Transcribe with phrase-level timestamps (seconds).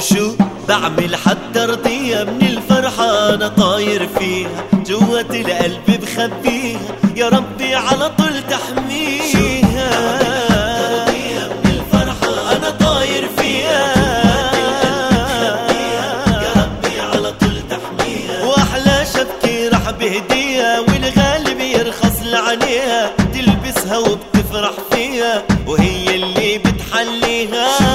[0.00, 0.34] وشو
[0.68, 6.80] بعمل حتى رضية من الفرحة أنا طاير فيها جوة القلب بخبيها
[7.16, 9.90] يا ربي على طول تحميها.
[11.64, 13.94] من الفرحة أنا طاير فيها.
[16.42, 18.44] يا ربي على طول تحميها.
[19.04, 20.80] شبكة رح بهديها
[23.34, 27.89] تلبسها وبتفرح فيها وهي اللي بتحليها.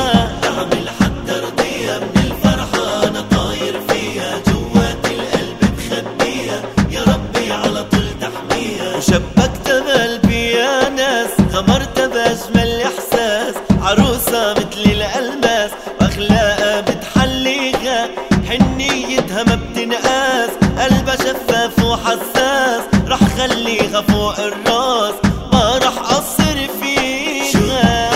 [16.15, 18.09] وأخلاقها بتحليها
[18.49, 20.49] حنيتها ما بتنقاس.
[20.79, 25.13] قلبها شفاف وحساس رح خليها فوق الراس.
[25.53, 28.09] ما رح قصر فيها.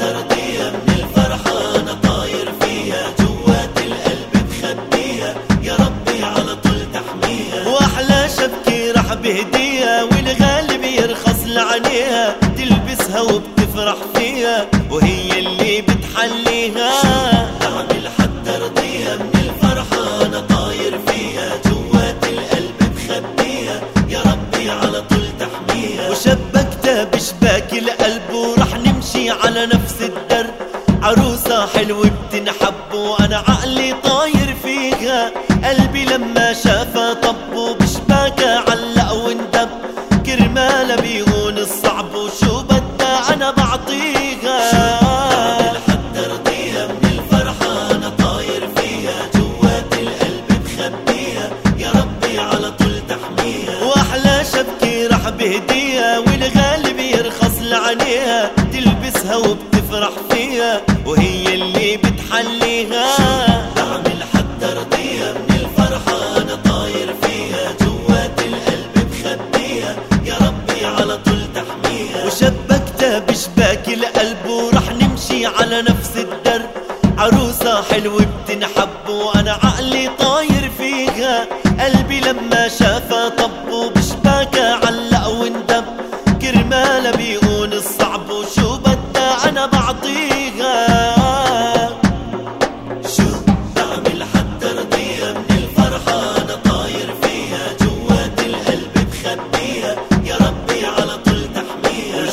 [0.00, 3.02] ترضيها من الفرحة أنا طاير فيها.
[3.18, 7.68] جوات القلب بخبيها يا ربي على طول تحميها.
[7.68, 12.36] وأحلى شبكة رح بهديها والغالب يرخص لعنيها.
[12.56, 16.97] تلبسها وبتفرح فيها وهي اللي بتحليها.
[26.88, 30.54] بشباك القلب ورح نمشي على نفس الدرب.
[31.02, 35.30] عروسة حلوة بتنحب وأنا عقلي طاير فيها.
[35.64, 39.68] قلبي لما شافها طب وبشباكها علق واندب
[40.26, 44.58] كرمالها بيهون الصعب وشو بدها أنا بعطيها.
[45.88, 47.18] حتى رضيها من
[58.08, 63.06] فيها تلبسها وبتفرح فيها وهي اللي بتحليها.
[63.76, 69.96] بعمل حتى رضيها من الفرحة أنا طاير فيها جوات القلب بخبيها.
[70.24, 72.26] يا ربي على طول تحميها.
[72.26, 76.70] وشبكتها بشباك القلب ورح نمشي على نفس الدرب.
[77.18, 81.46] عروسة حلوة بتنحب وأنا عقلي طاير فيها.
[81.80, 83.28] قلبي لما شافها
[89.66, 90.76] بعطيها.
[93.16, 93.28] شو
[93.76, 100.36] بعمل حتى رضيها من الفرحة أنا طاير فيها جوات القلب بخبيها يا
[100.88, 102.30] على طول تحميها.